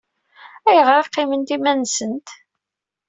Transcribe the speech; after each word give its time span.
Ayɣer 0.69 0.97
i 1.05 1.05
qqiment 1.07 1.53
iman-nsent? 1.55 2.27